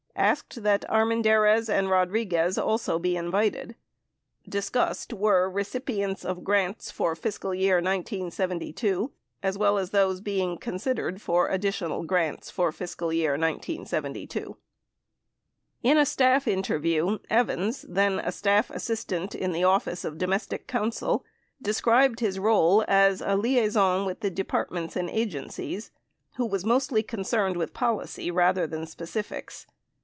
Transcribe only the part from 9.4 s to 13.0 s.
as well as those being considered for additional grants for FY